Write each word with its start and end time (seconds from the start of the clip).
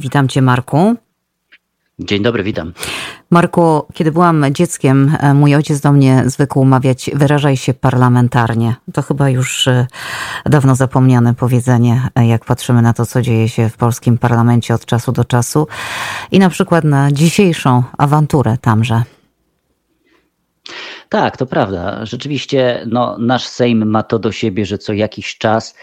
Witam 0.00 0.28
Cię, 0.28 0.42
Marku. 0.42 0.94
Dzień 1.98 2.22
dobry, 2.22 2.42
witam. 2.42 2.72
Marku, 3.30 3.86
kiedy 3.94 4.12
byłam 4.12 4.44
dzieckiem, 4.50 5.16
e, 5.20 5.34
mój 5.34 5.54
ojciec 5.54 5.80
do 5.80 5.92
mnie 5.92 6.22
zwykł 6.26 6.64
mawiać, 6.64 7.10
wyrażaj 7.14 7.56
się 7.56 7.74
parlamentarnie. 7.74 8.74
To 8.92 9.02
chyba 9.02 9.30
już 9.30 9.68
e, 9.68 9.86
dawno 10.46 10.74
zapomniane 10.74 11.34
powiedzenie, 11.34 12.08
e, 12.14 12.26
jak 12.26 12.44
patrzymy 12.44 12.82
na 12.82 12.92
to, 12.92 13.06
co 13.06 13.22
dzieje 13.22 13.48
się 13.48 13.68
w 13.68 13.76
polskim 13.76 14.18
parlamencie 14.18 14.74
od 14.74 14.86
czasu 14.86 15.12
do 15.12 15.24
czasu 15.24 15.66
i 16.32 16.38
na 16.38 16.50
przykład 16.50 16.84
na 16.84 17.12
dzisiejszą 17.12 17.82
awanturę 17.98 18.56
tamże. 18.60 19.02
Tak, 21.08 21.36
to 21.36 21.46
prawda. 21.46 22.06
Rzeczywiście 22.06 22.86
no, 22.86 23.16
nasz 23.18 23.46
Sejm 23.46 23.86
ma 23.90 24.02
to 24.02 24.18
do 24.18 24.32
siebie, 24.32 24.66
że 24.66 24.78
co 24.78 24.92
jakiś 24.92 25.38
czas 25.38 25.74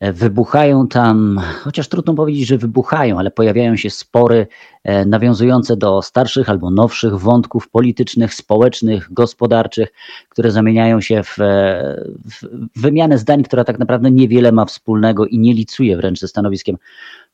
wybuchają 0.00 0.88
tam, 0.88 1.40
chociaż 1.60 1.88
trudno 1.88 2.14
powiedzieć, 2.14 2.46
że 2.46 2.58
wybuchają, 2.58 3.18
ale 3.18 3.30
pojawiają 3.30 3.76
się 3.76 3.90
spory 3.90 4.46
e, 4.84 5.04
nawiązujące 5.04 5.76
do 5.76 6.02
starszych 6.02 6.50
albo 6.50 6.70
nowszych 6.70 7.18
wątków 7.18 7.68
politycznych, 7.68 8.34
społecznych, 8.34 9.12
gospodarczych, 9.12 9.92
które 10.28 10.50
zamieniają 10.50 11.00
się 11.00 11.22
w, 11.22 11.38
e, 11.40 12.04
w 12.24 12.80
wymianę 12.80 13.18
zdań, 13.18 13.42
która 13.42 13.64
tak 13.64 13.78
naprawdę 13.78 14.10
niewiele 14.10 14.52
ma 14.52 14.64
wspólnego 14.64 15.26
i 15.26 15.38
nie 15.38 15.54
licuje 15.54 15.96
wręcz 15.96 16.18
ze 16.18 16.28
stanowiskiem 16.28 16.76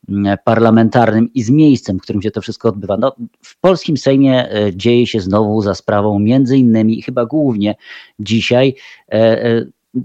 mm, 0.09 0.39
parlamentarnym 0.45 1.35
i 1.35 1.43
z 1.43 1.51
miejscem, 1.51 1.99
w 1.99 2.03
którym 2.03 2.23
się 2.23 2.31
to 2.31 2.41
wszystko 2.41 2.69
odbywa. 2.69 2.97
No, 2.97 3.17
w 3.43 3.61
polskim 3.61 3.97
Sejmie 3.97 4.49
dzieje 4.75 5.07
się 5.07 5.21
znowu 5.21 5.63
za 5.63 5.75
sprawą 5.75 6.19
między 6.19 6.59
innymi 6.59 7.03
chyba 7.03 7.27
głównie 7.27 7.75
dzisiaj 8.19 8.75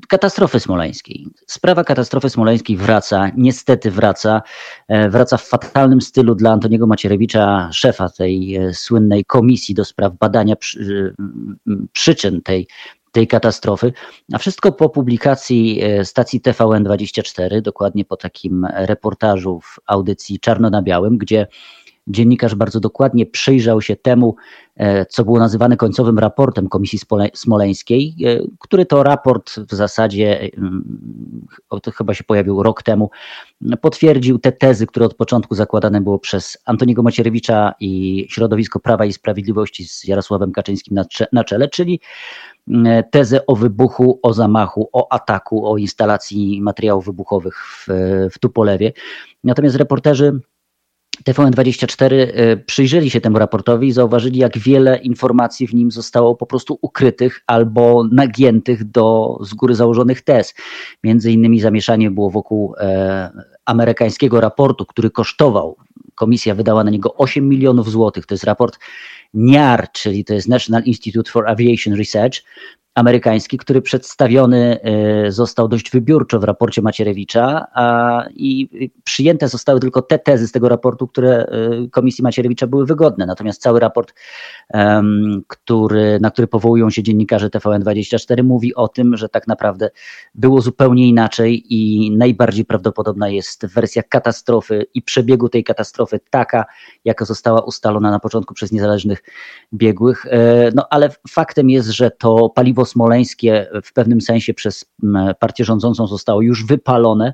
katastrofy 0.07 0.59
smoleńskiej. 0.59 1.27
Sprawa 1.47 1.83
katastrofy 1.83 2.29
smoleńskiej 2.29 2.77
wraca, 2.77 3.31
niestety 3.37 3.91
wraca. 3.91 4.41
E, 4.87 5.09
wraca 5.09 5.37
w 5.37 5.43
fatalnym 5.43 6.01
stylu 6.01 6.35
dla 6.35 6.51
Antoniego 6.51 6.87
Macierewicza, 6.87 7.69
szefa 7.73 8.09
tej 8.09 8.55
e, 8.55 8.73
słynnej 8.73 9.25
komisji 9.25 9.75
do 9.75 9.85
spraw 9.85 10.13
badania 10.13 10.55
przy, 10.55 11.13
e, 11.69 11.73
przyczyn 11.91 12.41
tej, 12.41 12.67
tej 13.11 13.27
katastrofy. 13.27 13.93
A 14.33 14.37
wszystko 14.37 14.71
po 14.71 14.89
publikacji 14.89 15.81
stacji 16.03 16.41
TVN24, 16.41 17.61
dokładnie 17.61 18.05
po 18.05 18.17
takim 18.17 18.67
reportażu 18.73 19.59
w 19.61 19.79
audycji 19.85 20.39
Czarno 20.39 20.69
na 20.69 20.81
Białym, 20.81 21.17
gdzie 21.17 21.47
dziennikarz 22.07 22.55
bardzo 22.55 22.79
dokładnie 22.79 23.25
przyjrzał 23.25 23.81
się 23.81 23.95
temu, 23.95 24.35
e, 24.75 25.05
co 25.05 25.23
było 25.23 25.39
nazywane 25.39 25.77
końcowym 25.77 26.19
raportem 26.19 26.69
Komisji 26.69 26.99
Smoleńskiej, 27.33 28.15
e, 28.25 28.39
który 28.59 28.85
to 28.85 29.03
raport 29.03 29.59
w 29.59 29.73
zasadzie, 29.75 30.39
mm, 30.57 31.47
to 31.81 31.91
chyba 31.91 32.13
się 32.13 32.23
pojawił 32.23 32.63
rok 32.63 32.83
temu, 32.83 33.09
potwierdził 33.81 34.39
te 34.39 34.51
tezy, 34.51 34.87
które 34.87 35.05
od 35.05 35.13
początku 35.13 35.55
zakładane 35.55 36.01
było 36.01 36.19
przez 36.19 36.57
Antoniego 36.65 37.03
Macierewicza 37.03 37.73
i 37.79 38.25
środowisko 38.29 38.79
Prawa 38.79 39.05
i 39.05 39.13
Sprawiedliwości 39.13 39.87
z 39.87 40.03
Jarosławem 40.03 40.51
Kaczyńskim 40.51 40.99
na 41.31 41.43
czele, 41.43 41.69
czyli 41.69 41.99
tezę 43.11 43.45
o 43.45 43.55
wybuchu, 43.55 44.19
o 44.23 44.33
zamachu, 44.33 44.89
o 44.93 45.13
ataku, 45.13 45.71
o 45.71 45.77
instalacji 45.77 46.61
materiałów 46.61 47.05
wybuchowych 47.05 47.55
w, 47.57 47.87
w 48.31 48.39
Tupolewie. 48.39 48.93
Natomiast 49.43 49.75
reporterzy 49.75 50.39
TVN24 51.25 52.13
y, 52.13 52.63
przyjrzeli 52.65 53.09
się 53.09 53.21
temu 53.21 53.39
raportowi 53.39 53.87
i 53.87 53.91
zauważyli, 53.91 54.39
jak 54.39 54.57
wiele 54.57 54.97
informacji 54.97 55.67
w 55.67 55.73
nim 55.73 55.91
zostało 55.91 56.35
po 56.35 56.45
prostu 56.45 56.79
ukrytych 56.81 57.43
albo 57.47 58.03
nagiętych 58.11 58.83
do 58.83 59.37
z 59.41 59.53
góry 59.53 59.75
założonych 59.75 60.21
tez. 60.21 60.55
Między 61.03 61.31
innymi 61.31 61.59
zamieszanie 61.59 62.11
było 62.11 62.29
wokół 62.29 62.75
e, 62.77 63.31
amerykańskiego 63.65 64.41
raportu, 64.41 64.85
który 64.85 65.11
kosztował, 65.11 65.77
komisja 66.15 66.55
wydała 66.55 66.83
na 66.83 66.91
niego 66.91 67.15
8 67.15 67.49
milionów 67.49 67.91
złotych. 67.91 68.25
To 68.25 68.33
jest 68.33 68.43
raport 68.43 68.79
NIAR, 69.33 69.91
czyli 69.91 70.25
to 70.25 70.33
jest 70.33 70.47
National 70.47 70.83
Institute 70.83 71.31
for 71.31 71.49
Aviation 71.49 71.93
Research 71.93 72.43
amerykański, 72.97 73.57
który 73.57 73.81
przedstawiony 73.81 74.79
e, 74.81 75.31
został 75.31 75.67
dość 75.67 75.91
wybiórczo 75.91 76.39
w 76.39 76.43
raporcie 76.43 76.81
Macierewicza 76.81 77.67
a, 77.73 78.23
i 78.35 78.69
przyjęte 79.03 79.47
zostały 79.47 79.79
tylko 79.79 80.01
te 80.01 80.19
tezy 80.19 80.47
z 80.47 80.51
tego 80.51 80.69
raportu, 80.69 81.07
które 81.07 81.45
e, 81.45 81.87
Komisji 81.91 82.23
Macierewicza 82.23 82.67
były 82.67 82.85
wygodne. 82.85 83.25
Natomiast 83.25 83.61
cały 83.61 83.79
raport, 83.79 84.13
który, 85.47 86.19
na 86.21 86.31
który 86.31 86.47
powołują 86.47 86.89
się 86.89 87.03
dziennikarze 87.03 87.49
TVN24 87.49 88.43
mówi 88.43 88.75
o 88.75 88.87
tym, 88.87 89.17
że 89.17 89.29
tak 89.29 89.47
naprawdę 89.47 89.89
było 90.35 90.61
zupełnie 90.61 91.07
inaczej 91.07 91.73
i 91.73 92.11
najbardziej 92.11 92.65
prawdopodobna 92.65 93.29
jest 93.29 93.65
wersja 93.65 94.03
katastrofy 94.03 94.85
i 94.93 95.01
przebiegu 95.01 95.49
tej 95.49 95.63
katastrofy 95.63 96.19
taka, 96.29 96.65
jaka 97.05 97.25
została 97.25 97.61
ustalona 97.61 98.11
na 98.11 98.19
początku 98.19 98.53
przez 98.53 98.71
niezależnych 98.71 99.23
biegłych. 99.73 100.25
E, 100.25 100.71
no 100.75 100.87
ale 100.89 101.09
faktem 101.29 101.69
jest, 101.69 101.89
że 101.89 102.11
to 102.11 102.49
paliwo 102.49 102.86
smoleńskie 102.87 103.67
w 103.83 103.93
pewnym 103.93 104.21
sensie 104.21 104.53
przez 104.53 104.85
partię 105.39 105.65
rządzącą 105.65 106.07
zostało 106.07 106.41
już 106.41 106.65
wypalone. 106.65 107.33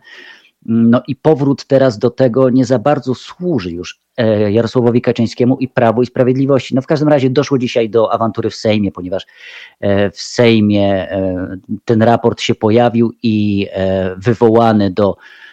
No 0.65 1.01
i 1.07 1.15
powrót 1.15 1.65
teraz 1.65 1.97
do 1.97 2.09
tego 2.09 2.49
nie 2.49 2.65
za 2.65 2.79
bardzo 2.79 3.15
służy 3.15 3.71
już 3.71 3.99
e, 4.17 4.51
Jarosławowi 4.51 5.01
Kaczyńskiemu 5.01 5.57
i 5.57 5.67
Prawu 5.67 6.01
i 6.01 6.05
Sprawiedliwości. 6.05 6.75
No 6.75 6.81
w 6.81 6.87
każdym 6.87 7.09
razie 7.09 7.29
doszło 7.29 7.57
dzisiaj 7.57 7.89
do 7.89 8.13
awantury 8.13 8.49
w 8.49 8.55
Sejmie, 8.55 8.91
ponieważ 8.91 9.25
e, 9.79 10.11
w 10.11 10.21
Sejmie 10.21 11.07
ten 11.85 12.01
raport 12.01 12.41
się 12.41 12.55
pojawił 12.55 13.13
i 13.23 13.67
wywołany 14.17 14.91
do 14.91 15.17
Mm, 15.17 15.17
e, 15.17 15.52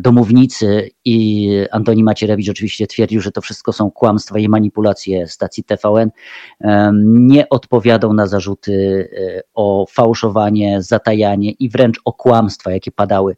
domownicy 0.00 0.90
i 1.04 1.48
Antoni 1.70 2.04
Macierewicz 2.04 2.48
oczywiście 2.48 2.86
twierdził, 2.86 3.20
że 3.20 3.32
to 3.32 3.40
wszystko 3.40 3.72
są 3.72 3.90
kłamstwa 3.90 4.38
i 4.38 4.48
manipulacje 4.48 5.28
stacji 5.28 5.64
TVN. 5.64 6.10
Nie 7.04 7.48
odpowiadał 7.48 8.14
na 8.14 8.26
zarzuty 8.26 9.08
e, 9.12 9.42
o 9.54 9.86
fałszowanie, 9.90 10.82
zatajanie 10.82 11.50
i 11.50 11.68
wręcz 11.68 12.00
o 12.04 12.12
kłamstwa, 12.12 12.72
jakie 12.72 12.92
padały 12.92 13.36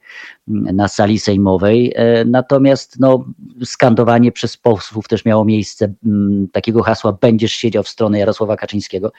mm, 0.49 0.77
na 0.77 0.89
sali 0.89 1.19
sejmowej. 1.19 1.93
E, 1.97 2.25
natomiast 2.25 3.01
no, 3.01 3.25
skandowanie 3.65 4.33
przez 4.33 4.57
posłów 4.57 5.09
też 5.09 5.25
miało 5.25 5.45
miejsce 5.45 5.95
mm, 6.07 6.49
takiego 6.53 6.83
hasła 6.83 7.13
będziesz 7.13 7.53
siedział 7.53 7.83
w 7.83 7.89
stronę 7.89 8.19
Jarosława 8.19 8.57
Kaczyńskiego. 8.57 9.13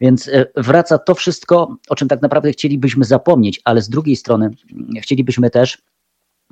Więc 0.00 0.28
e, 0.28 0.46
wraca 0.56 0.98
to 0.98 1.14
wszystko, 1.14 1.76
o 1.88 1.94
czym 1.94 2.08
tak 2.08 2.22
naprawdę 2.22 2.52
chcielibyśmy 2.52 3.04
zapomnieć, 3.04 3.60
ale 3.64 3.82
z 3.82 3.88
drugiej 3.88 4.16
strony 4.16 4.50
mm, 4.72 5.02
chcielibyśmy 5.02 5.50
też 5.50 5.78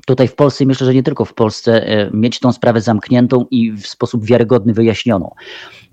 tutaj 0.07 0.29
w 0.29 0.35
Polsce 0.35 0.67
myślę, 0.67 0.87
że 0.87 0.95
nie 0.95 1.03
tylko 1.03 1.25
w 1.25 1.35
Polsce, 1.35 1.87
e, 1.87 2.11
mieć 2.11 2.41
tą 2.41 2.53
sprawę 2.53 2.81
zamkniętą 2.81 3.47
i 3.51 3.73
w 3.73 3.87
sposób 3.87 4.25
wiarygodny 4.25 4.73
wyjaśnioną. 4.73 5.35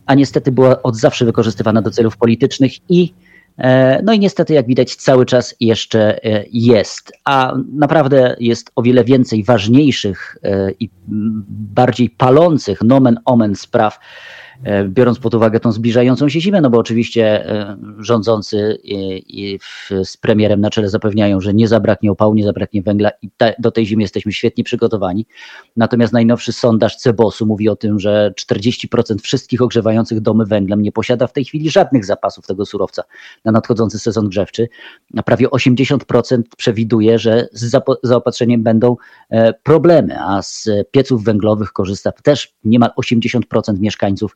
A 0.06 0.16
niestety 0.16 0.52
była 0.52 0.84
od 0.84 0.96
zawsze 0.96 1.26
wykorzystywana 1.26 1.82
do 1.82 1.92
celów 1.92 2.18
politycznych 2.18 2.72
i 2.90 3.14
e, 3.58 4.02
no 4.04 4.14
i 4.14 4.20
niestety, 4.20 4.54
jak 4.54 4.68
widać, 4.68 4.96
cały 4.96 5.26
czas 5.26 5.56
jeszcze 5.60 6.20
jest. 6.52 7.12
A 7.26 7.54
naprawdę 7.74 8.36
jest 8.40 8.72
o 8.76 8.82
wiele 8.82 9.04
więcej 9.04 9.44
ważniejszych 9.44 10.38
i 10.80 10.90
bardziej 11.48 12.10
palących 12.10 12.82
nomen 12.82 13.20
omen 13.26 13.56
spraw, 13.56 14.00
biorąc 14.88 15.20
pod 15.20 15.34
uwagę 15.34 15.60
tą 15.60 15.72
zbliżającą 15.72 16.30
się 16.30 16.42
zimę, 16.42 16.62
no 16.62 16.70
bo 16.70 16.78
oczywiście 16.78 17.50
e, 17.50 17.78
rządzący 18.00 18.80
i 18.84 19.60
z 20.04 20.18
premierem 20.18 20.62
na 20.62 20.70
czele 20.70 20.90
zapewniają, 20.90 21.42
że 21.42 21.54
nie 21.54 21.68
zabraknie 21.68 22.12
opału, 22.12 22.36
nie 22.36 22.44
zabraknie 22.44 22.82
węgla 22.82 23.12
i 23.22 23.30
do 23.60 23.72
tej 23.72 23.86
zimy 23.86 24.02
jesteśmy 24.02 24.34
świetnie 24.34 24.64
przygotowani. 24.64 25.26
Natomiast 25.78 26.14
najnowszy 26.14 26.54
sondaż 26.54 26.96
Cebosu 26.96 27.46
mówi 27.46 27.70
o 27.70 27.76
tym, 27.76 28.00
że 28.00 28.34
40% 28.42 29.22
wszystkich 29.22 29.62
ogrzewających 29.62 30.20
domy 30.20 30.46
węglem 30.46 30.82
nie 30.82 30.92
posiada 30.92 31.28
w 31.28 31.34
tej 31.34 31.46
chwili 31.46 31.70
żadnych 31.70 32.06
zapasów 32.06 32.48
tego 32.48 32.66
surowca 32.66 33.04
na 33.46 33.52
nadchodzący 33.52 34.00
sezon 34.00 34.30
grzewczy. 34.30 34.70
A 35.18 35.24
prawie 35.24 35.48
80% 35.48 36.42
przewiduje, 36.58 37.20
że 37.20 37.48
z 37.52 37.84
zaopatrzeniem 38.04 38.64
będą 38.64 38.96
e, 39.30 39.54
problemy, 39.54 40.20
a 40.20 40.42
z 40.42 40.70
pieców 40.92 41.24
węglowych 41.24 41.74
korzysta 41.74 42.12
też 42.12 42.54
niemal 42.64 42.92
80% 43.02 43.80
mieszkańców 43.80 44.36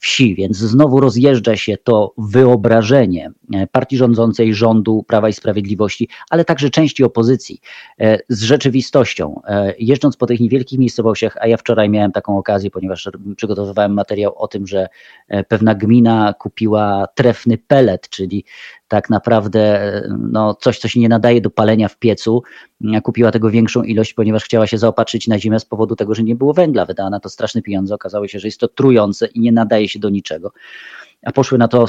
wsi, 0.00 0.34
więc 0.34 0.56
znowu 0.56 1.00
rozjeżdża 1.00 1.56
się 1.56 1.76
to 1.76 2.14
wyobrażenie 2.18 3.30
e, 3.54 3.66
partii 3.66 3.96
rządzącej, 3.96 4.54
rządu 4.54 5.04
Prawa 5.08 5.28
i 5.28 5.32
Sprawiedliwości, 5.32 6.08
ale 6.30 6.44
także 6.44 6.70
części 6.70 7.04
opozycji 7.04 7.60
e, 8.00 8.18
z 8.28 8.42
rzeczywistością. 8.42 9.40
E, 9.44 9.74
jeżdżąc 9.78 10.16
po 10.16 10.26
tych 10.26 10.40
niewielkich 10.40 10.78
miejscowościach, 10.78 11.36
a 11.40 11.46
ja 11.46 11.56
wczoraj 11.56 11.90
miałem 11.90 12.12
taką 12.12 12.38
okazję, 12.38 12.70
ponieważ 12.70 13.10
przygotowywałem 13.36 13.94
materiał 13.94 14.32
o 14.36 14.48
tym, 14.48 14.66
że 14.66 14.88
pewna 15.48 15.74
gmina 15.74 16.34
kupiła 16.38 17.06
trefny 17.14 17.58
pelet, 17.58 18.08
czyli 18.08 18.44
tak 18.90 19.10
naprawdę 19.10 19.92
no, 20.18 20.54
coś, 20.54 20.78
co 20.78 20.88
się 20.88 21.00
nie 21.00 21.08
nadaje 21.08 21.40
do 21.40 21.50
palenia 21.50 21.88
w 21.88 21.98
piecu. 21.98 22.42
Kupiła 23.02 23.30
tego 23.30 23.50
większą 23.50 23.82
ilość, 23.82 24.14
ponieważ 24.14 24.44
chciała 24.44 24.66
się 24.66 24.78
zaopatrzyć 24.78 25.28
na 25.28 25.38
zimę 25.38 25.60
z 25.60 25.64
powodu 25.64 25.96
tego, 25.96 26.14
że 26.14 26.22
nie 26.22 26.36
było 26.36 26.54
węgla. 26.54 26.86
Wydała 26.86 27.10
na 27.10 27.20
to 27.20 27.28
straszne 27.28 27.62
pieniądze. 27.62 27.94
Okazało 27.94 28.28
się, 28.28 28.38
że 28.38 28.48
jest 28.48 28.60
to 28.60 28.68
trujące 28.68 29.26
i 29.26 29.40
nie 29.40 29.52
nadaje 29.52 29.88
się 29.90 29.98
do 29.98 30.10
niczego. 30.10 30.52
A 31.26 31.32
poszły 31.32 31.58
na 31.58 31.68
to 31.68 31.86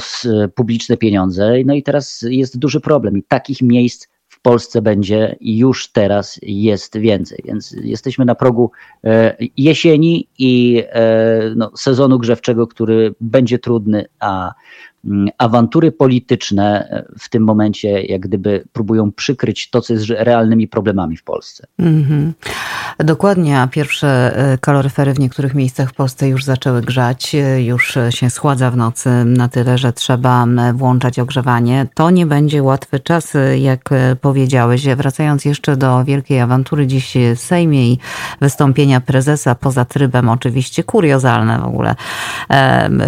publiczne 0.54 0.96
pieniądze. 0.96 1.52
No 1.66 1.74
i 1.74 1.82
teraz 1.82 2.24
jest 2.28 2.58
duży 2.58 2.80
problem. 2.80 3.18
I 3.18 3.22
takich 3.22 3.62
miejsc 3.62 4.08
w 4.28 4.40
Polsce 4.40 4.82
będzie 4.82 5.36
i 5.40 5.58
już 5.58 5.92
teraz 5.92 6.38
jest 6.42 6.98
więcej. 6.98 7.38
Więc 7.44 7.76
jesteśmy 7.82 8.24
na 8.24 8.34
progu 8.34 8.70
jesieni 9.56 10.28
i 10.38 10.82
no, 11.56 11.70
sezonu 11.76 12.18
grzewczego, 12.18 12.66
który 12.66 13.14
będzie 13.20 13.58
trudny, 13.58 14.04
a 14.20 14.52
awantury 15.38 15.92
polityczne 15.92 16.88
e, 16.90 17.04
w 17.18 17.28
tym 17.28 17.42
momencie 17.44 18.02
jak 18.02 18.20
gdyby 18.20 18.64
próbują 18.72 19.12
przykryć 19.12 19.70
to, 19.70 19.80
co 19.80 19.92
jest 19.92 20.06
realnymi 20.08 20.68
problemami 20.68 21.16
w 21.16 21.24
Polsce. 21.24 21.66
Mm 21.78 22.04
-hmm. 22.04 22.32
Dokładnie, 22.98 23.60
a 23.60 23.66
pierwsze 23.66 24.36
e, 24.36 24.58
kaloryfery 24.58 25.14
w 25.14 25.18
niektórych 25.18 25.54
miejscach 25.54 25.90
w 25.90 25.94
Polsce 25.94 26.28
już 26.28 26.44
zaczęły 26.44 26.82
grzać, 26.82 27.34
e, 27.34 27.62
już 27.62 27.98
się 28.10 28.30
schładza 28.30 28.70
w 28.70 28.76
nocy 28.76 29.24
na 29.24 29.48
tyle, 29.48 29.78
że 29.78 29.92
trzeba 29.92 30.46
włączać 30.74 31.18
ogrzewanie. 31.18 31.86
To 31.94 32.10
nie 32.10 32.26
będzie 32.26 32.62
łatwy 32.62 33.00
czas, 33.00 33.32
jak 33.58 33.90
powiedziałeś. 34.20 34.86
Wracając 34.96 35.44
jeszcze 35.44 35.76
do 35.76 36.04
wielkiej 36.04 36.40
awantury 36.40 36.86
dziś 36.86 37.14
w 37.36 37.40
Sejmie 37.40 37.92
i 37.92 37.98
wystąpienia 38.40 39.00
prezesa 39.00 39.54
poza 39.54 39.84
trybem, 39.84 40.28
oczywiście 40.28 40.84
kuriozalne 40.84 41.58
w 41.58 41.64
ogóle. 41.64 41.94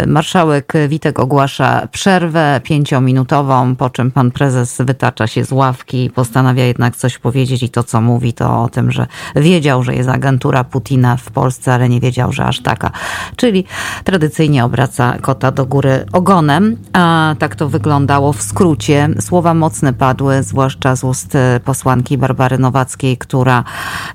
Marszałek 0.07 0.73
Witek 0.87 1.19
ogłasza 1.19 1.84
przerwę 1.91 2.61
pięciominutową, 2.63 3.75
po 3.75 3.89
czym 3.89 4.11
pan 4.11 4.31
prezes 4.31 4.77
wytacza 4.79 5.27
się 5.27 5.45
z 5.45 5.51
ławki 5.51 6.05
i 6.05 6.09
postanawia 6.09 6.63
jednak 6.63 6.95
coś 6.95 7.17
powiedzieć 7.17 7.63
i 7.63 7.69
to, 7.69 7.83
co 7.83 8.01
mówi, 8.01 8.33
to 8.33 8.63
o 8.63 8.69
tym, 8.69 8.91
że 8.91 9.07
wiedział, 9.35 9.83
że 9.83 9.95
jest 9.95 10.09
agentura 10.09 10.63
Putina 10.63 11.17
w 11.17 11.31
Polsce, 11.31 11.73
ale 11.73 11.89
nie 11.89 11.99
wiedział, 11.99 12.31
że 12.31 12.45
aż 12.45 12.59
taka. 12.59 12.91
Czyli 13.35 13.63
tradycyjnie 14.03 14.65
obraca 14.65 15.17
kota 15.21 15.51
do 15.51 15.65
góry 15.65 16.05
ogonem. 16.11 16.77
A 16.93 17.35
tak 17.39 17.55
to 17.55 17.69
wyglądało 17.69 18.33
w 18.33 18.41
skrócie. 18.41 19.09
Słowa 19.19 19.53
mocne 19.53 19.93
padły, 19.93 20.43
zwłaszcza 20.43 20.95
z 20.95 21.03
ust 21.03 21.37
posłanki 21.65 22.17
Barbary 22.17 22.57
Nowackiej, 22.57 23.17
która, 23.17 23.63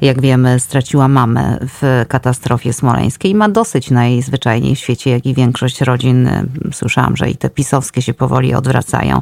jak 0.01 0.21
wiemy, 0.21 0.61
straciła 0.61 1.09
mamę 1.09 1.59
w 1.61 2.05
katastrofie 2.09 2.73
smoleńskiej. 2.73 3.35
Ma 3.35 3.49
dosyć 3.49 3.91
najzwyczajniej 3.91 4.77
w 4.77 4.79
świecie, 4.79 5.11
jak 5.11 5.27
i 5.27 5.35
większość 5.35 5.81
rodzin. 5.81 6.31
Słyszałam, 6.73 7.17
że 7.17 7.31
i 7.31 7.37
te 7.37 7.51
pisowskie 7.61 8.03
się 8.03 8.15
powoli 8.15 8.55
odwracają. 8.55 9.21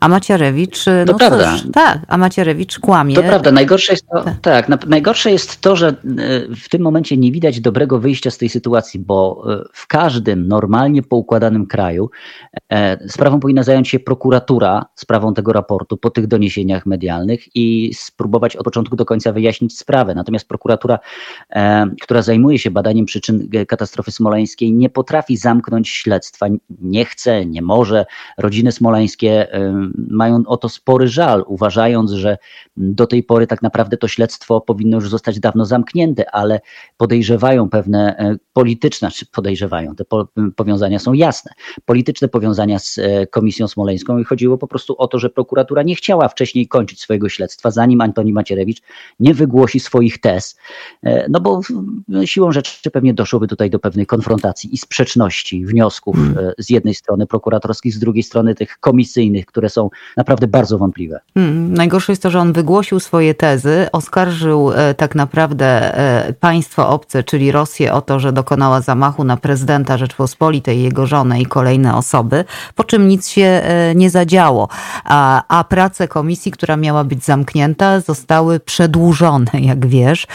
A 0.00 0.08
Macierewicz, 0.08 0.84
to 0.84 0.90
no 1.06 1.14
prawda. 1.14 1.52
Cóż, 1.52 1.66
tak, 1.72 1.98
a 2.08 2.18
Macierewicz 2.18 2.78
kłamie. 2.78 3.14
To 3.14 3.22
prawda, 3.22 3.52
najgorsze 3.52 3.92
jest 3.92 4.06
to, 4.08 4.24
tak. 4.24 4.66
tak, 4.66 4.86
najgorsze 4.86 5.30
jest 5.30 5.60
to, 5.60 5.76
że 5.76 5.88
e, 5.88 5.94
w 6.56 6.68
tym 6.68 6.82
momencie 6.82 7.16
nie 7.16 7.32
widać 7.32 7.60
dobrego 7.60 7.98
wyjścia 7.98 8.30
z 8.30 8.38
tej 8.38 8.48
sytuacji, 8.48 9.00
bo 9.00 9.44
e, 9.48 9.64
w 9.72 9.86
każdym 9.86 10.48
normalnie 10.48 11.02
poukładanym 11.02 11.66
kraju 11.66 12.10
e, 12.72 13.08
sprawą 13.08 13.40
powinna 13.40 13.62
zająć 13.62 13.88
się 13.88 13.98
prokuratura, 13.98 14.86
sprawą 14.94 15.34
tego 15.34 15.52
raportu 15.52 15.96
po 15.96 16.10
tych 16.10 16.26
doniesieniach 16.26 16.86
medialnych 16.86 17.56
i 17.56 17.90
spróbować 17.94 18.56
od 18.56 18.64
początku 18.64 18.96
do 18.96 19.04
końca 19.04 19.32
wyjaśnić 19.32 19.78
sprawę. 19.78 20.14
Natomiast 20.14 20.48
prokuratura, 20.48 20.98
która 22.02 22.22
zajmuje 22.22 22.58
się 22.58 22.70
badaniem 22.70 23.06
przyczyn 23.06 23.48
katastrofy 23.68 24.12
smoleńskiej, 24.12 24.72
nie 24.72 24.90
potrafi 24.90 25.36
zamknąć 25.36 25.88
śledztwa, 25.88 26.46
nie 26.80 27.04
chce, 27.04 27.46
nie 27.46 27.62
może. 27.62 27.75
Rodziny 28.38 28.72
smoleńskie 28.72 29.46
mają 29.96 30.42
o 30.46 30.56
to 30.56 30.68
spory 30.68 31.08
żal, 31.08 31.44
uważając, 31.46 32.10
że 32.10 32.38
do 32.76 33.06
tej 33.06 33.22
pory 33.22 33.46
tak 33.46 33.62
naprawdę 33.62 33.96
to 33.96 34.08
śledztwo 34.08 34.60
powinno 34.60 34.96
już 34.96 35.10
zostać 35.10 35.40
dawno 35.40 35.64
zamknięte, 35.64 36.30
ale 36.30 36.60
podejrzewają 36.96 37.68
pewne 37.68 38.18
e, 38.18 38.36
polityczne, 38.52 39.10
czy 39.10 39.26
podejrzewają, 39.26 39.94
te 39.94 40.04
powiązania 40.56 40.98
są 40.98 41.12
jasne, 41.12 41.52
polityczne 41.84 42.28
powiązania 42.28 42.78
z 42.78 43.00
Komisją 43.30 43.68
Smoleńską 43.68 44.18
i 44.18 44.24
chodziło 44.24 44.58
po 44.58 44.68
prostu 44.68 44.94
o 44.98 45.08
to, 45.08 45.18
że 45.18 45.30
prokuratura 45.30 45.82
nie 45.82 45.94
chciała 45.94 46.28
wcześniej 46.28 46.68
kończyć 46.68 47.00
swojego 47.00 47.28
śledztwa, 47.28 47.70
zanim 47.70 48.00
Antoni 48.00 48.32
Macierewicz 48.32 48.82
nie 49.20 49.34
wygłosi 49.34 49.80
swoich 49.80 50.20
tez, 50.20 50.56
no 51.28 51.40
bo 51.40 51.60
siłą 52.24 52.52
rzeczy 52.52 52.90
pewnie 52.90 53.14
doszłoby 53.14 53.48
tutaj 53.48 53.70
do 53.70 53.78
pewnej 53.78 54.06
konfrontacji 54.06 54.74
i 54.74 54.78
sprzeczności 54.78 55.66
wniosków 55.66 56.16
hmm. 56.16 56.52
z 56.58 56.70
jednej 56.70 56.94
strony 56.94 57.26
prokuratora, 57.26 57.65
prokuratorskich, 57.66 57.94
z 57.94 57.98
drugiej 57.98 58.22
strony 58.22 58.54
tych 58.54 58.78
komisyjnych, 58.80 59.46
które 59.46 59.68
są 59.68 59.90
naprawdę 60.16 60.46
bardzo 60.46 60.78
wątpliwe. 60.78 61.20
Hmm, 61.34 61.74
najgorsze 61.74 62.12
jest 62.12 62.22
to, 62.22 62.30
że 62.30 62.40
on 62.40 62.52
wygłosił 62.52 63.00
swoje 63.00 63.34
tezy, 63.34 63.86
oskarżył 63.92 64.72
e, 64.72 64.94
tak 64.94 65.14
naprawdę 65.14 65.66
e, 66.26 66.32
państwo 66.32 66.88
obce, 66.88 67.22
czyli 67.22 67.52
Rosję 67.52 67.92
o 67.92 68.00
to, 68.00 68.20
że 68.20 68.32
dokonała 68.32 68.80
zamachu 68.80 69.24
na 69.24 69.36
prezydenta 69.36 69.98
Rzeczpospolitej, 69.98 70.82
jego 70.82 71.06
żonę 71.06 71.40
i 71.40 71.46
kolejne 71.46 71.94
osoby, 71.94 72.44
po 72.74 72.84
czym 72.84 73.08
nic 73.08 73.28
się 73.28 73.42
e, 73.42 73.94
nie 73.94 74.10
zadziało. 74.10 74.68
A, 75.04 75.42
a 75.48 75.64
prace 75.64 76.08
komisji, 76.08 76.52
która 76.52 76.76
miała 76.76 77.04
być 77.04 77.24
zamknięta, 77.24 78.00
zostały 78.00 78.60
przedłużone, 78.60 79.50
jak 79.70 79.86
wiesz. 79.86 80.26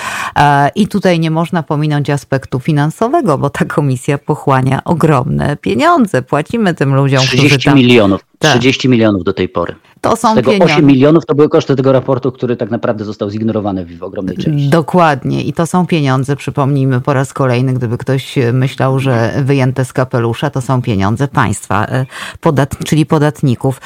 I 0.75 0.87
tutaj 0.87 1.19
nie 1.19 1.31
można 1.31 1.63
pominąć 1.63 2.09
aspektu 2.09 2.59
finansowego, 2.59 3.37
bo 3.37 3.49
ta 3.49 3.65
komisja 3.65 4.17
pochłania 4.17 4.83
ogromne 4.83 5.57
pieniądze. 5.57 6.21
Płacimy 6.21 6.73
tym 6.73 6.95
ludziom 6.95 7.10
ludziom, 7.11 7.27
30 7.27 7.47
którzy 7.47 7.65
tam... 7.65 7.75
milionów. 7.75 8.25
Tak. 8.39 8.59
30 8.59 8.89
milionów 8.89 9.23
do 9.23 9.33
tej 9.33 9.49
pory. 9.49 9.75
To 10.01 10.15
są 10.15 10.35
tego 10.35 10.51
pieniądze. 10.51 10.73
8 10.73 10.85
milionów 10.85 11.25
to 11.25 11.35
były 11.35 11.49
koszty 11.49 11.75
tego 11.75 11.91
raportu, 11.91 12.31
który 12.31 12.55
tak 12.55 12.71
naprawdę 12.71 13.05
został 13.05 13.29
zignorowany 13.29 13.85
w 13.85 14.03
ogromnej 14.03 14.37
części. 14.37 14.69
Dokładnie. 14.69 15.43
I 15.43 15.53
to 15.53 15.65
są 15.65 15.87
pieniądze, 15.87 16.35
przypomnijmy 16.35 17.01
po 17.01 17.13
raz 17.13 17.33
kolejny, 17.33 17.73
gdyby 17.73 17.97
ktoś 17.97 18.35
myślał, 18.53 18.99
że 18.99 19.33
wyjęte 19.43 19.85
z 19.85 19.93
kapelusza, 19.93 20.49
to 20.49 20.61
są 20.61 20.81
pieniądze 20.81 21.27
państwa, 21.27 21.85
e, 21.85 22.05
podat 22.39 22.77
czyli 22.85 23.05
podatników. 23.05 23.81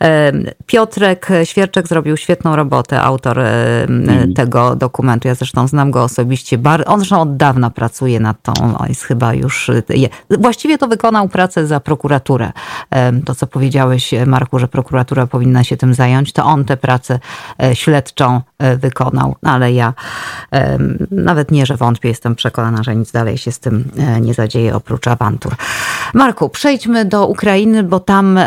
E, 0.00 0.32
Piotrek 0.66 1.28
Świerczek 1.44 1.88
zrobił 1.88 2.16
świetną 2.16 2.56
robotę, 2.56 3.00
autor 3.00 3.38
mm. 3.40 4.34
tego 4.34 4.76
dokumentu. 4.76 5.28
Ja 5.28 5.34
zresztą 5.34 5.68
znam 5.68 5.90
go 5.90 6.02
osobiście. 6.02 6.58
On 6.86 7.00
zresztą 7.00 7.20
od 7.20 7.36
dawna 7.36 7.70
pracuje 7.70 8.20
nad 8.20 8.42
tą, 8.42 8.52
jest 8.88 9.02
chyba 9.02 9.34
już, 9.34 9.70
właściwie 10.38 10.78
to 10.78 10.88
wykonał 10.88 11.28
pracę 11.28 11.66
za 11.66 11.80
prokuraturę. 11.80 12.52
To, 13.24 13.34
co 13.34 13.46
powiedziałeś, 13.46 14.14
Marku, 14.26 14.58
że 14.58 14.68
prokuratura 14.68 15.26
powinna 15.26 15.57
się 15.64 15.76
tym 15.76 15.94
zająć, 15.94 16.32
to 16.32 16.44
on 16.44 16.64
tę 16.64 16.76
pracę 16.76 17.18
e, 17.62 17.76
śledczą 17.76 18.40
e, 18.58 18.76
wykonał, 18.76 19.36
ale 19.42 19.72
ja 19.72 19.94
nawet 21.10 21.50
nie, 21.50 21.66
że 21.66 21.76
wątpię, 21.76 22.08
jestem 22.08 22.34
przekonana, 22.34 22.82
że 22.82 22.96
nic 22.96 23.12
dalej 23.12 23.38
się 23.38 23.52
z 23.52 23.58
tym 23.58 23.84
e, 23.98 24.20
nie 24.20 24.34
zadzieje 24.34 24.76
oprócz 24.76 25.06
awantur. 25.08 25.54
Marku, 26.14 26.48
przejdźmy 26.48 27.04
do 27.04 27.26
Ukrainy, 27.26 27.82
bo 27.82 28.00
tam, 28.00 28.38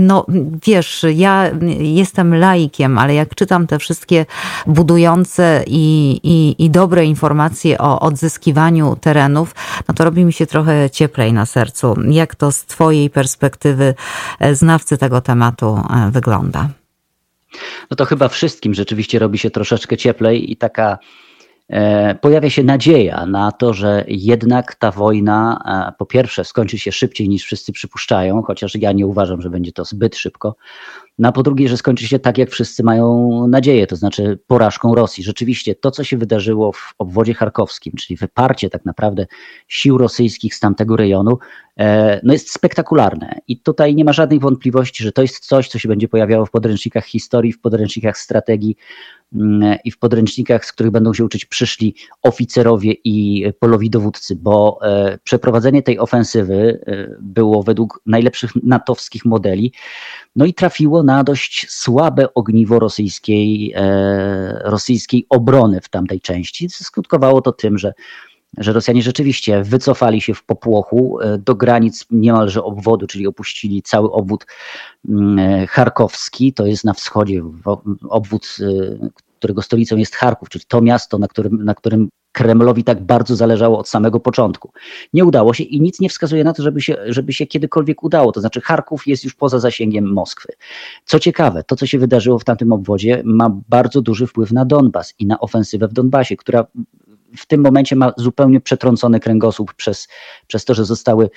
no 0.00 0.26
wiesz, 0.66 1.06
ja 1.14 1.50
jestem 1.78 2.34
laikiem, 2.34 2.98
ale 2.98 3.14
jak 3.14 3.34
czytam 3.34 3.66
te 3.66 3.78
wszystkie 3.78 4.26
budujące 4.66 5.64
i, 5.66 6.20
i, 6.22 6.64
i 6.64 6.70
dobre 6.70 7.04
informacje 7.04 7.78
o 7.78 8.00
odzyskiwaniu 8.00 8.96
terenów, 8.96 9.54
no 9.88 9.94
to 9.94 10.04
robi 10.04 10.24
mi 10.24 10.32
się 10.32 10.46
trochę 10.46 10.90
cieplej 10.90 11.32
na 11.32 11.46
sercu. 11.46 11.94
Jak 12.08 12.34
to 12.34 12.52
z 12.52 12.64
Twojej 12.64 13.10
perspektywy 13.10 13.94
znawcy 14.52 14.98
tego 14.98 15.20
tematu 15.20 15.82
wygląda? 16.10 16.21
No 17.90 17.96
to 17.96 18.04
chyba 18.04 18.28
wszystkim 18.28 18.74
rzeczywiście 18.74 19.18
robi 19.18 19.38
się 19.38 19.50
troszeczkę 19.50 19.96
cieplej 19.96 20.52
i 20.52 20.56
taka 20.56 20.98
e, 21.68 22.14
pojawia 22.14 22.50
się 22.50 22.62
nadzieja 22.62 23.26
na 23.26 23.52
to, 23.52 23.74
że 23.74 24.04
jednak 24.08 24.74
ta 24.74 24.90
wojna 24.90 25.62
e, 25.88 25.98
po 25.98 26.06
pierwsze 26.06 26.44
skończy 26.44 26.78
się 26.78 26.92
szybciej 26.92 27.28
niż 27.28 27.44
wszyscy 27.44 27.72
przypuszczają, 27.72 28.42
chociaż 28.42 28.74
ja 28.74 28.92
nie 28.92 29.06
uważam, 29.06 29.42
że 29.42 29.50
będzie 29.50 29.72
to 29.72 29.84
zbyt 29.84 30.16
szybko. 30.16 30.56
No 31.18 31.28
a 31.28 31.32
po 31.32 31.42
drugie, 31.42 31.68
że 31.68 31.76
skończy 31.76 32.08
się 32.08 32.18
tak, 32.18 32.38
jak 32.38 32.50
wszyscy 32.50 32.82
mają 32.82 33.30
nadzieję, 33.46 33.86
to 33.86 33.96
znaczy 33.96 34.38
porażką 34.46 34.94
Rosji. 34.94 35.24
Rzeczywiście 35.24 35.74
to, 35.74 35.90
co 35.90 36.04
się 36.04 36.16
wydarzyło 36.16 36.72
w 36.72 36.94
obwodzie 36.98 37.34
charkowskim, 37.34 37.92
czyli 37.92 38.16
wyparcie 38.16 38.70
tak 38.70 38.84
naprawdę 38.84 39.26
sił 39.68 39.98
rosyjskich 39.98 40.54
z 40.54 40.60
tamtego 40.60 40.96
rejonu, 40.96 41.38
e, 41.78 42.20
no 42.22 42.32
jest 42.32 42.52
spektakularne. 42.52 43.38
I 43.48 43.60
tutaj 43.60 43.94
nie 43.94 44.04
ma 44.04 44.12
żadnych 44.12 44.40
wątpliwości, 44.40 45.04
że 45.04 45.12
to 45.12 45.22
jest 45.22 45.46
coś, 45.46 45.68
co 45.68 45.78
się 45.78 45.88
będzie 45.88 46.08
pojawiało 46.08 46.46
w 46.46 46.50
podręcznikach 46.50 47.04
historii, 47.04 47.52
w 47.52 47.60
podręcznikach 47.60 48.18
strategii 48.18 48.76
i 49.84 49.90
w 49.90 49.98
podręcznikach, 49.98 50.66
z 50.66 50.72
których 50.72 50.92
będą 50.92 51.14
się 51.14 51.24
uczyć 51.24 51.44
przyszli 51.44 51.94
oficerowie 52.22 52.92
i 53.04 53.44
polowi 53.58 53.90
dowódcy, 53.90 54.36
bo 54.36 54.78
e, 54.82 55.18
przeprowadzenie 55.24 55.82
tej 55.82 55.98
ofensywy 55.98 56.80
e, 56.86 57.16
było 57.20 57.62
według 57.62 58.00
najlepszych 58.06 58.50
natowskich 58.62 59.24
modeli 59.24 59.72
no 60.36 60.44
i 60.44 60.54
trafiło 60.54 61.02
na 61.02 61.24
dość 61.24 61.66
słabe 61.70 62.34
ogniwo 62.34 62.78
rosyjskiej, 62.78 63.72
e, 63.76 64.60
rosyjskiej 64.64 65.26
obrony 65.28 65.80
w 65.80 65.88
tamtej 65.88 66.20
części. 66.20 66.68
Skutkowało 66.70 67.40
to 67.40 67.52
tym, 67.52 67.78
że 67.78 67.92
że 68.58 68.72
Rosjanie 68.72 69.02
rzeczywiście 69.02 69.62
wycofali 69.62 70.20
się 70.20 70.34
w 70.34 70.44
popłochu 70.44 71.20
e, 71.20 71.38
do 71.38 71.54
granic 71.54 72.06
niemalże 72.10 72.64
obwodu, 72.64 73.06
czyli 73.06 73.26
opuścili 73.26 73.82
cały 73.82 74.12
obwód 74.12 74.46
mm, 75.08 75.38
e, 75.38 75.66
charkowski, 75.66 76.52
to 76.52 76.66
jest 76.66 76.84
na 76.84 76.94
wschodzie, 76.94 77.42
obwód, 78.08 78.56
którego 79.38 79.62
stolicą 79.62 79.96
jest 79.96 80.14
Charków, 80.14 80.48
czyli 80.48 80.64
to 80.68 80.80
miasto, 80.80 81.18
na 81.18 81.28
którym, 81.28 81.64
na 81.64 81.74
którym 81.74 82.08
Kremlowi 82.32 82.84
tak 82.84 83.02
bardzo 83.02 83.36
zależało 83.36 83.78
od 83.78 83.88
samego 83.88 84.20
początku. 84.20 84.72
Nie 85.12 85.24
udało 85.24 85.54
się 85.54 85.64
i 85.64 85.80
nic 85.80 86.00
nie 86.00 86.08
wskazuje 86.08 86.44
na 86.44 86.52
to, 86.52 86.62
żeby 86.62 86.80
się, 86.80 86.96
żeby 87.06 87.32
się 87.32 87.46
kiedykolwiek 87.46 88.02
udało. 88.02 88.32
To 88.32 88.40
znaczy, 88.40 88.60
Charków 88.60 89.06
jest 89.06 89.24
już 89.24 89.34
poza 89.34 89.58
zasięgiem 89.58 90.12
Moskwy. 90.12 90.52
Co 91.04 91.18
ciekawe, 91.18 91.64
to 91.64 91.76
co 91.76 91.86
się 91.86 91.98
wydarzyło 91.98 92.38
w 92.38 92.44
tamtym 92.44 92.72
obwodzie 92.72 93.22
ma 93.24 93.50
bardzo 93.68 94.02
duży 94.02 94.26
wpływ 94.26 94.52
na 94.52 94.64
Donbas 94.64 95.14
i 95.18 95.26
na 95.26 95.40
ofensywę 95.40 95.88
w 95.88 95.92
Donbasie, 95.92 96.36
która 96.36 96.66
w 97.36 97.46
tym 97.46 97.60
momencie 97.60 97.96
ma 97.96 98.12
zupełnie 98.16 98.60
przetrącony 98.60 99.20
kręgosłup 99.20 99.74
przez, 99.74 100.08
przez 100.46 100.64
to, 100.64 100.74
że 100.74 100.84
zostały 100.84 101.30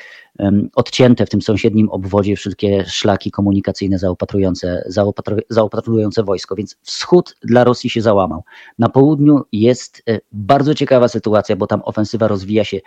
odcięte 0.76 1.26
w 1.26 1.30
tym 1.30 1.42
sąsiednim 1.42 1.90
obwodzie 1.90 2.36
wszystkie 2.36 2.86
szlaki 2.88 3.32
komunikacyjne 3.32 4.00
zaopatrujące, 4.00 4.84
zaopatru, 4.88 5.38
zaopatrujące 5.50 6.24
wojsko. 6.24 6.56
Więc 6.56 6.78
wschód 6.82 7.36
dla 7.44 7.64
Rosji 7.64 7.90
się 7.90 8.02
załamał. 8.02 8.44
Na 8.80 8.90
południu 8.90 9.44
jest 9.52 10.04
e, 10.10 10.20
bardzo 10.32 10.76
ciekawa 10.76 11.08
sytuacja, 11.08 11.56
bo 11.56 11.68
tam 11.68 11.82
ofensywa 11.86 12.28
rozwija 12.28 12.64
się, 12.64 12.80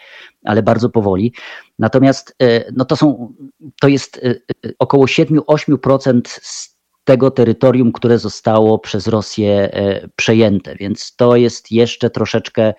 ale 0.44 0.62
bardzo 0.62 0.88
powoli. 0.90 1.32
Natomiast 1.78 2.36
e, 2.42 2.72
no 2.72 2.84
to, 2.84 2.96
są, 2.96 3.34
to 3.80 3.88
jest 3.88 4.20
e, 4.24 4.34
około 4.78 5.04
7-8% 5.06 6.20
z 6.26 6.67
tego 7.08 7.30
terytorium, 7.30 7.92
które 7.92 8.18
zostało 8.18 8.78
przez 8.78 9.06
Rosję 9.06 9.72
e, 9.72 10.08
przejęte. 10.16 10.74
Więc 10.76 11.16
to 11.16 11.36
jest 11.36 11.72
jeszcze 11.72 12.10
troszeczkę 12.10 12.74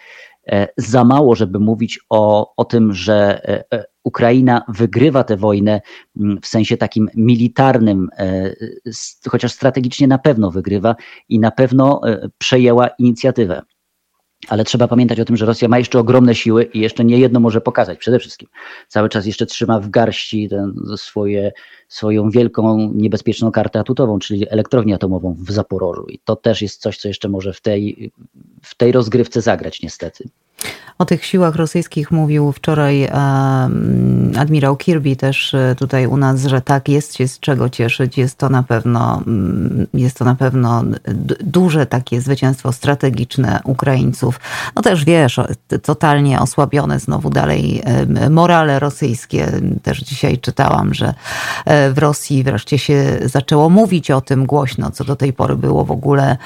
e, 0.47 0.67
za 0.77 1.03
mało, 1.03 1.35
żeby 1.35 1.59
mówić 1.59 1.99
o, 2.09 2.53
o 2.55 2.65
tym, 2.65 2.93
że 2.93 3.41
e, 3.71 3.85
Ukraina 4.03 4.61
wygrywa 4.67 5.23
tę 5.23 5.37
wojnę 5.37 5.81
mm, 6.19 6.41
w 6.41 6.47
sensie 6.47 6.77
takim 6.77 7.09
militarnym, 7.15 8.09
chociaż 9.29 9.51
strategicznie 9.51 10.07
na 10.07 10.17
pewno 10.17 10.51
wygrywa 10.51 10.95
i 11.29 11.39
na 11.39 11.51
pewno 11.51 12.01
przejęła 12.37 12.87
inicjatywę. 12.87 13.61
Ale 14.47 14.63
trzeba 14.63 14.87
pamiętać 14.87 15.19
o 15.19 15.25
tym, 15.25 15.37
że 15.37 15.45
Rosja 15.45 15.67
ma 15.67 15.77
jeszcze 15.77 15.99
ogromne 15.99 16.35
siły 16.35 16.63
i 16.63 16.79
jeszcze 16.79 17.05
nie 17.05 17.19
jedno 17.19 17.39
może 17.39 17.61
pokazać. 17.61 17.97
Przede 17.97 18.19
wszystkim 18.19 18.49
cały 18.87 19.09
czas 19.09 19.25
jeszcze 19.25 19.45
trzyma 19.45 19.79
w 19.79 19.89
garści 19.89 20.49
ten, 20.49 20.73
swoje, 20.97 21.51
swoją 21.87 22.29
wielką, 22.29 22.91
niebezpieczną 22.95 23.51
kartę 23.51 23.79
atutową, 23.79 24.19
czyli 24.19 24.49
elektrownię 24.49 24.95
atomową 24.95 25.35
w 25.39 25.51
Zaporożu. 25.51 26.05
I 26.05 26.19
to 26.19 26.35
też 26.35 26.61
jest 26.61 26.81
coś, 26.81 26.97
co 26.97 27.07
jeszcze 27.07 27.29
może 27.29 27.53
w 27.53 27.61
tej, 27.61 28.11
w 28.61 28.75
tej 28.75 28.91
rozgrywce 28.91 29.41
zagrać, 29.41 29.81
niestety. 29.81 30.29
O 30.99 31.05
tych 31.05 31.25
siłach 31.25 31.55
rosyjskich 31.55 32.11
mówił 32.11 32.51
wczoraj 32.51 33.09
admirał 34.37 34.77
Kirby 34.77 35.15
też 35.15 35.53
e, 35.53 35.75
tutaj 35.77 36.07
u 36.07 36.17
nas, 36.17 36.45
że 36.45 36.61
tak 36.61 36.89
jest 36.89 37.15
się 37.15 37.27
z 37.27 37.39
czego 37.39 37.69
cieszyć. 37.69 38.17
Jest 38.17 38.37
to 38.37 38.49
na 38.49 38.63
pewno, 38.63 39.21
mm, 39.27 39.87
jest 39.93 40.17
to 40.17 40.25
na 40.25 40.35
pewno 40.35 40.83
duże 41.43 41.85
takie 41.85 42.21
zwycięstwo 42.21 42.71
strategiczne 42.71 43.59
Ukraińców. 43.63 44.39
No 44.75 44.81
też 44.81 45.05
wiesz, 45.05 45.39
totalnie 45.83 46.39
osłabione 46.39 46.99
znowu 46.99 47.29
dalej 47.29 47.81
morale 48.29 48.79
rosyjskie. 48.79 49.51
Też 49.83 49.99
dzisiaj 49.99 50.37
czytałam, 50.37 50.93
że 50.93 51.13
e, 51.65 51.91
w 51.91 51.97
Rosji 51.97 52.43
wreszcie 52.43 52.79
się 52.79 53.19
zaczęło 53.25 53.69
mówić 53.69 54.11
o 54.11 54.21
tym 54.21 54.45
głośno, 54.45 54.91
co 54.91 55.03
do 55.03 55.15
tej 55.15 55.33
pory 55.33 55.55
było 55.55 55.85
w 55.85 55.91
ogóle 55.91 56.37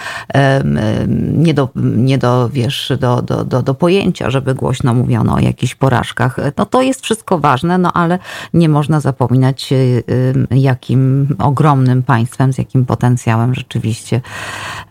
nie 1.33 1.53
do, 1.53 1.69
nie 1.75 2.17
do 2.17 2.49
wiesz, 2.49 2.93
do, 2.99 3.21
do, 3.21 3.43
do, 3.43 3.61
do 3.61 3.73
pojęcia, 3.73 4.02
że 4.21 4.43
żeby 4.43 4.55
głośno 4.55 4.93
mówiono 4.93 5.33
o 5.33 5.39
jakichś 5.39 5.75
porażkach. 5.75 6.37
No 6.57 6.65
to 6.65 6.81
jest 6.81 7.01
wszystko 7.01 7.39
ważne, 7.39 7.77
no 7.77 7.93
ale 7.93 8.19
nie 8.53 8.69
można 8.69 8.99
zapominać, 8.99 9.73
y, 9.73 10.03
y, 10.51 10.57
jakim 10.57 11.27
ogromnym 11.39 12.03
państwem, 12.03 12.53
z 12.53 12.57
jakim 12.57 12.85
potencjałem 12.85 13.55
rzeczywiście, 13.55 14.21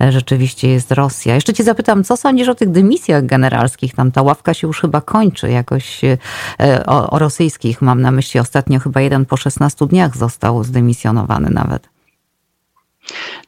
rzeczywiście 0.00 0.69
jest 0.69 0.92
Rosja. 0.92 1.35
Jeszcze 1.35 1.52
cię 1.54 1.64
zapytam, 1.64 2.04
co 2.04 2.16
sądzisz 2.16 2.49
o 2.49 2.54
tych 2.54 2.71
dymisjach 2.71 3.26
generalskich? 3.26 3.95
Tam 3.95 4.12
ta 4.12 4.23
ławka 4.23 4.54
się 4.54 4.66
już 4.66 4.81
chyba 4.81 5.00
kończy 5.00 5.50
jakoś 5.50 6.04
y, 6.04 6.19
o, 6.87 7.11
o 7.11 7.19
rosyjskich. 7.19 7.83
Mam 7.83 8.00
na 8.00 8.11
myśli 8.11 8.40
ostatnio 8.40 8.81
chyba 8.81 9.00
jeden 9.00 9.25
po 9.25 9.37
16 9.37 9.87
dniach 9.87 10.16
został 10.16 10.64
zdymisjonowany 10.64 11.50
nawet. 11.50 11.91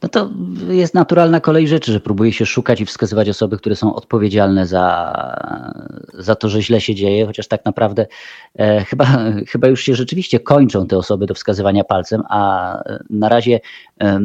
No 0.03 0.09
to 0.09 0.29
jest 0.69 0.93
naturalna 0.93 1.39
kolej 1.39 1.67
rzeczy, 1.67 1.91
że 1.91 1.99
próbuje 1.99 2.33
się 2.33 2.45
szukać 2.45 2.81
i 2.81 2.85
wskazywać 2.85 3.29
osoby, 3.29 3.57
które 3.57 3.75
są 3.75 3.95
odpowiedzialne 3.95 4.67
za, 4.67 5.13
za 6.13 6.35
to, 6.35 6.49
że 6.49 6.61
źle 6.61 6.81
się 6.81 6.95
dzieje, 6.95 7.25
chociaż 7.25 7.47
tak 7.47 7.65
naprawdę 7.65 8.07
e, 8.55 8.85
chyba, 8.85 9.05
chyba 9.51 9.67
już 9.67 9.83
się 9.83 9.95
rzeczywiście 9.95 10.39
kończą 10.39 10.87
te 10.87 10.97
osoby 10.97 11.25
do 11.25 11.33
wskazywania 11.33 11.83
palcem, 11.83 12.23
a 12.29 12.77
na 13.09 13.29
razie 13.29 13.59
e, 14.01 14.19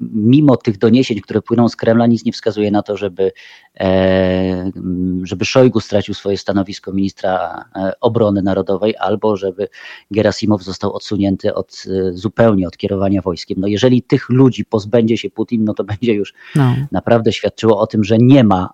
mimo 0.00 0.56
tych 0.56 0.78
doniesień, 0.78 1.20
które 1.20 1.42
płyną 1.42 1.68
z 1.68 1.76
Kremla, 1.76 2.06
nic 2.06 2.24
nie 2.24 2.32
wskazuje 2.32 2.70
na 2.70 2.82
to, 2.82 2.96
żeby, 2.96 3.22
e, 3.24 3.32
żeby 5.22 5.44
Szojgu 5.44 5.80
stracił 5.80 6.14
swoje 6.14 6.38
stanowisko 6.38 6.92
ministra 6.92 7.64
e, 7.76 7.92
obrony 8.00 8.42
narodowej 8.42 8.94
albo 8.98 9.36
żeby 9.36 9.68
Gerasimow 10.10 10.62
został 10.62 10.92
odsunięty 10.92 11.54
od, 11.54 11.84
e, 11.86 12.12
zupełnie 12.12 12.68
od 12.68 12.76
kierowania 12.76 13.22
wojskiem. 13.22 13.60
No 13.60 13.66
jeżeli 13.66 14.02
tych 14.02 14.28
ludzi 14.28 14.64
pozbędzie 14.64 15.16
się 15.16 15.30
Putin, 15.30 15.64
no 15.64 15.74
to 15.74 15.84
będzie 16.00 16.14
już 16.14 16.34
no. 16.54 16.74
naprawdę 16.92 17.32
świadczyło 17.32 17.80
o 17.80 17.86
tym, 17.86 18.04
że 18.04 18.18
nie 18.18 18.44
ma 18.44 18.70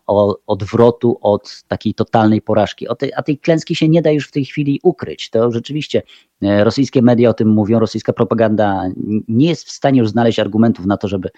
odwrotu 0.46 1.18
od 1.20 1.62
takiej 1.68 1.94
totalnej 1.94 2.42
porażki. 2.42 2.86
Tej, 2.98 3.12
a 3.16 3.22
tej 3.22 3.38
klęski 3.38 3.76
się 3.76 3.88
nie 3.88 4.02
da 4.02 4.10
już 4.10 4.28
w 4.28 4.32
tej 4.32 4.44
chwili 4.44 4.80
ukryć. 4.82 5.30
To 5.30 5.52
rzeczywiście 5.52 6.02
e, 6.42 6.64
rosyjskie 6.64 7.02
media 7.02 7.30
o 7.30 7.34
tym 7.34 7.48
mówią, 7.48 7.78
rosyjska 7.78 8.12
propaganda 8.12 8.84
nie 9.28 9.48
jest 9.48 9.66
w 9.66 9.70
stanie 9.70 10.00
już 10.00 10.10
znaleźć 10.10 10.38
argumentów 10.38 10.86
na 10.86 10.96
to, 10.96 11.08
żeby 11.08 11.30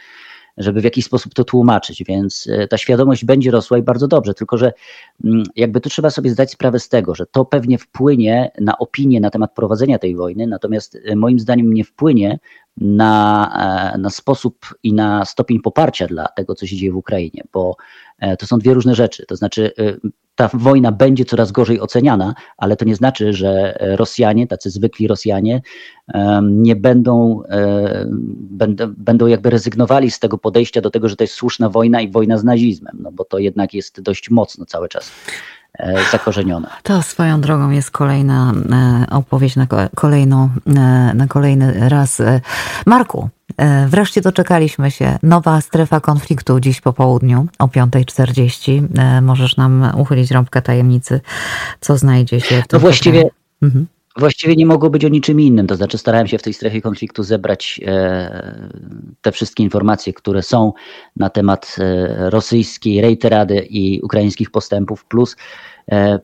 żeby 0.56 0.80
w 0.80 0.84
jakiś 0.84 1.04
sposób 1.04 1.34
to 1.34 1.44
tłumaczyć, 1.44 2.04
więc 2.04 2.48
e, 2.52 2.68
ta 2.68 2.78
świadomość 2.78 3.24
będzie 3.24 3.50
rosła 3.50 3.78
i 3.78 3.82
bardzo 3.82 4.08
dobrze, 4.08 4.34
tylko 4.34 4.58
że 4.58 4.72
mm, 5.24 5.42
jakby 5.56 5.80
tu 5.80 5.88
trzeba 5.88 6.10
sobie 6.10 6.30
zdać 6.30 6.50
sprawę 6.50 6.80
z 6.80 6.88
tego, 6.88 7.14
że 7.14 7.26
to 7.26 7.44
pewnie 7.44 7.78
wpłynie 7.78 8.50
na 8.60 8.78
opinię 8.78 9.20
na 9.20 9.30
temat 9.30 9.54
prowadzenia 9.54 9.98
tej 9.98 10.16
wojny, 10.16 10.46
natomiast 10.46 10.98
e, 11.04 11.16
moim 11.16 11.40
zdaniem 11.40 11.74
nie 11.74 11.84
wpłynie 11.84 12.38
na, 12.76 13.92
e, 13.94 13.98
na 13.98 14.10
sposób 14.10 14.66
i 14.82 14.92
na 14.92 15.24
stopień 15.24 15.60
poparcia 15.60 16.06
dla 16.06 16.28
tego, 16.28 16.54
co 16.54 16.66
się 16.66 16.76
dzieje 16.76 16.92
w 16.92 16.96
Ukrainie, 16.96 17.42
bo 17.52 17.76
to 18.38 18.46
są 18.46 18.58
dwie 18.58 18.74
różne 18.74 18.94
rzeczy. 18.94 19.26
To 19.26 19.36
znaczy, 19.36 19.72
ta 20.34 20.50
wojna 20.54 20.92
będzie 20.92 21.24
coraz 21.24 21.52
gorzej 21.52 21.80
oceniana, 21.80 22.34
ale 22.56 22.76
to 22.76 22.84
nie 22.84 22.96
znaczy, 22.96 23.32
że 23.32 23.78
Rosjanie, 23.80 24.46
tacy 24.46 24.70
zwykli 24.70 25.08
Rosjanie, 25.08 25.62
nie 26.42 26.76
będą, 26.76 27.42
będą, 28.36 28.94
będą 28.96 29.26
jakby 29.26 29.50
rezygnowali 29.50 30.10
z 30.10 30.18
tego 30.18 30.38
podejścia 30.38 30.80
do 30.80 30.90
tego, 30.90 31.08
że 31.08 31.16
to 31.16 31.24
jest 31.24 31.34
słuszna 31.34 31.68
wojna 31.70 32.00
i 32.00 32.10
wojna 32.10 32.38
z 32.38 32.44
nazizmem, 32.44 32.98
no 33.02 33.12
bo 33.12 33.24
to 33.24 33.38
jednak 33.38 33.74
jest 33.74 34.00
dość 34.00 34.30
mocno 34.30 34.66
cały 34.66 34.88
czas. 34.88 35.10
e, 35.10 35.53
zakorzenione. 36.12 36.68
To 36.82 37.02
swoją 37.02 37.40
drogą 37.40 37.70
jest 37.70 37.90
kolejna 37.90 38.52
e, 38.72 39.06
opowieść 39.10 39.56
na, 39.56 39.66
kolejną, 39.94 40.50
e, 40.66 40.70
na 41.14 41.26
kolejny 41.26 41.88
raz. 41.88 42.22
Marku, 42.86 43.30
E, 43.56 43.88
wreszcie 43.88 44.20
doczekaliśmy 44.20 44.90
się. 44.90 45.18
Nowa 45.22 45.60
strefa 45.60 46.00
konfliktu 46.00 46.60
dziś 46.60 46.80
po 46.80 46.92
południu 46.92 47.46
o 47.58 47.66
5.40. 47.66 48.82
E, 48.98 49.20
możesz 49.20 49.56
nam 49.56 49.92
uchylić 49.96 50.30
rąbkę 50.30 50.62
tajemnicy, 50.62 51.20
co 51.80 51.96
znajdzie 51.96 52.40
się 52.40 52.62
w 52.62 52.68
tym 52.68 52.76
No 52.76 52.78
właściwie, 52.78 53.30
mhm. 53.62 53.86
właściwie 54.18 54.56
nie 54.56 54.66
mogło 54.66 54.90
być 54.90 55.04
o 55.04 55.08
niczym 55.08 55.40
innym. 55.40 55.66
To 55.66 55.76
znaczy 55.76 55.98
starałem 55.98 56.26
się 56.26 56.38
w 56.38 56.42
tej 56.42 56.54
strefie 56.54 56.82
konfliktu 56.82 57.22
zebrać 57.22 57.80
e, 57.86 58.70
te 59.24 59.32
wszystkie 59.32 59.62
informacje, 59.62 60.12
które 60.12 60.42
są 60.42 60.72
na 61.16 61.30
temat 61.30 61.76
rosyjskiej 62.16 63.00
rejterady 63.00 63.66
i 63.70 64.00
ukraińskich 64.02 64.50
postępów, 64.50 65.04
plus 65.04 65.36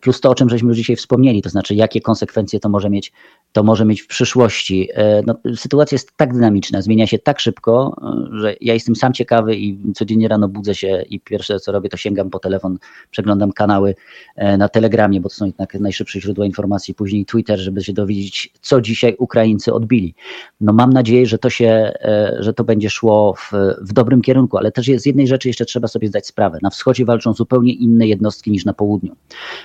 plus 0.00 0.21
to, 0.21 0.31
o 0.31 0.35
czym 0.35 0.49
żeśmy 0.49 0.69
już 0.69 0.76
dzisiaj 0.76 0.97
wspomnieli, 0.97 1.43
to 1.43 1.50
znaczy 1.50 1.75
jakie 1.75 2.00
konsekwencje 2.00 2.61
to 2.61 2.69
może 2.69 2.90
mieć 2.90 3.12
to 3.52 3.62
może 3.62 3.85
mieć 3.85 4.02
w 4.02 4.07
przyszłości. 4.07 4.88
E, 4.95 5.23
no, 5.26 5.35
sytuacja 5.57 5.95
jest 5.95 6.17
tak 6.17 6.33
dynamiczna, 6.33 6.83
zmienia 6.83 7.07
się 7.07 7.19
tak 7.19 7.40
szybko, 7.40 7.97
e, 8.33 8.38
że 8.38 8.57
ja 8.61 8.75
jestem 8.75 8.97
sam 8.97 9.12
ciekawy 9.12 9.57
i 9.57 9.79
codziennie 9.95 10.29
rano 10.29 10.49
budzę 10.49 10.75
się 10.75 11.02
i 11.09 11.21
pierwsze 11.21 11.61
co 11.61 11.73
robię 11.73 11.88
to 11.88 11.97
sięgam 11.97 12.31
po 12.31 12.38
telefon, 12.38 12.79
przeglądam 13.11 13.52
kanały 13.52 13.95
e, 14.37 14.57
na 14.57 14.69
Telegramie, 14.69 15.21
bo 15.21 15.29
to 15.29 15.35
są 15.35 15.47
jednak 15.47 15.75
najszybsze 15.75 16.21
źródła 16.21 16.47
informacji, 16.47 16.95
później 16.95 17.26
Twitter, 17.26 17.59
żeby 17.59 17.85
się 17.85 17.93
dowiedzieć, 17.93 18.52
co 18.61 18.81
dzisiaj 18.81 19.17
Ukraińcy 19.19 19.75
odbili. 19.75 20.14
No 20.61 20.73
mam 20.73 20.93
nadzieję, 20.93 21.26
że 21.26 21.38
to 21.38 21.50
się, 21.50 21.93
że 22.38 22.55
to 22.55 22.64
będzie 22.64 22.90
szło 22.90 23.35
w, 23.35 23.52
w 23.81 23.93
dobrym 23.93 24.23
kierunku, 24.23 24.59
ale 24.59 24.73
też 24.73 24.87
z 24.97 25.07
jednej 25.07 25.26
rzeczy 25.26 25.49
jeszcze 25.49 25.64
trzeba 25.64 25.88
sobie 25.88 26.09
zdać 26.09 26.26
sprawę. 26.26 26.59
Na 26.62 26.71
wschodzie 26.71 27.05
walczą 27.05 27.33
zupełnie 27.33 27.73
inne 27.73 28.07
jednostki 28.07 28.50
niż 28.50 28.64
na 28.64 28.73
południu. 28.73 29.17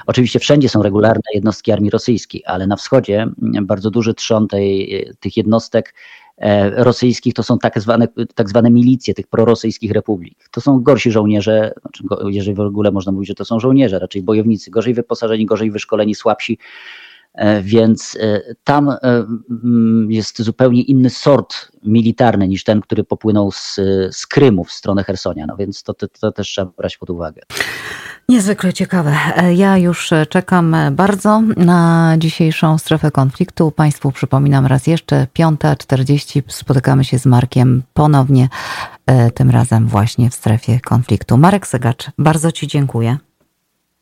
Oczywiście 0.08 0.39
wszędzie 0.39 0.70
są 0.70 0.84
regularne 0.84 1.22
jednostki 1.34 1.72
armii 1.72 1.89
rosyjskiej, 1.89 2.44
ale 2.46 2.68
na 2.68 2.75
wschodzie 2.75 3.27
bardzo 3.62 3.92
duży 3.92 4.13
trzon 4.13 4.48
tej, 4.48 5.06
tych 5.20 5.38
jednostek 5.38 5.96
e, 6.38 6.84
rosyjskich 6.84 7.34
to 7.34 7.44
są 7.44 7.60
tak 7.60 7.80
zwane, 7.80 8.08
tak 8.36 8.50
zwane 8.50 8.72
milicje 8.72 9.13
tych 9.13 9.27
prorosyjskich 9.27 9.92
republik. 9.92 10.50
To 10.51 10.62
są 10.62 10.80
gorsi 10.80 11.12
żołnierze, 11.12 11.74
znaczy, 11.82 12.04
jeżeli 12.30 12.56
w 12.56 12.60
ogóle 12.60 12.92
można 12.92 13.12
mówić, 13.12 13.27
że 13.27 13.36
to 13.36 13.46
są 13.46 13.60
żołnierze, 13.60 14.00
raczej 14.00 14.24
bojownicy, 14.24 14.72
gorzej 14.72 14.94
wyposażeni, 14.94 15.46
gorzej 15.46 15.72
wyszkoleni, 15.72 16.15
słabsi. 16.15 16.58
Więc 17.62 18.18
tam 18.63 18.96
jest 20.10 20.42
zupełnie 20.42 20.82
inny 20.82 21.10
sort 21.10 21.72
militarny 21.84 22.48
niż 22.48 22.63
ten, 22.63 22.82
który 22.82 23.04
popłynął 23.04 23.51
z, 23.51 23.80
z 24.12 24.27
Krymu 24.27 24.63
w 24.63 24.72
stronę 24.72 25.04
Hersonia, 25.04 25.46
no 25.46 25.58
więc 25.58 25.84
to, 25.84 25.94
to, 25.94 26.08
to 26.08 26.32
też 26.32 26.48
trzeba 26.48 26.72
brać 26.77 26.98
pod 26.98 27.10
uwagę. 27.10 27.42
Niezwykle 28.30 28.74
ciekawe. 28.74 29.15
Ja 29.56 29.77
już 29.77 30.13
czekam 30.30 30.75
bardzo 30.92 31.42
na 31.58 32.13
dzisiejszą 32.18 32.77
strefę 32.77 33.12
konfliktu. 33.12 33.72
Państwu 33.72 34.12
przypominam 34.12 34.65
raz 34.65 34.88
jeszcze, 34.88 35.27
5.40 35.39 36.42
spotykamy 36.48 37.04
się 37.04 37.20
z 37.20 37.25
Markiem 37.25 37.84
ponownie, 37.94 38.50
tym 39.34 39.50
razem 39.50 39.88
właśnie 39.88 40.30
w 40.30 40.34
strefie 40.34 40.80
konfliktu. 40.80 41.38
Marek 41.38 41.68
Segacz, 41.68 42.12
bardzo 42.18 42.51
Ci 42.51 42.68
dziękuję. 42.68 43.18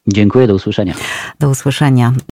Dziękuję, 0.08 0.48
do 0.48 0.56
usłyszenia. 0.56 0.94
Do 1.40 1.50
usłyszenia. 1.50 2.13